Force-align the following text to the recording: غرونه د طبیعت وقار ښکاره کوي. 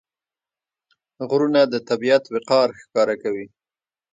غرونه 1.29 1.61
د 1.67 1.75
طبیعت 1.89 2.23
وقار 2.35 2.67
ښکاره 2.81 3.15
کوي. 3.23 3.45